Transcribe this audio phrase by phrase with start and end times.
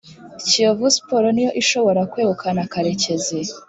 [0.47, 3.37] kiyovu sports ni yo ishobora kwegukana karekezi